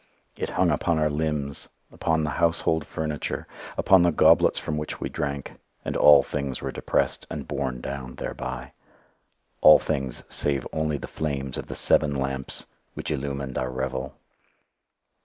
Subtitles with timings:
[0.35, 3.45] It hung upon our limbs upon the household furniture
[3.77, 5.53] upon the goblets from which we drank;
[5.85, 8.73] and all things were depressed, and borne down thereby
[9.61, 14.15] all things save only the flames of the seven iron lamps which illumined our revel.